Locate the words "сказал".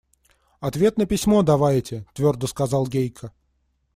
2.47-2.87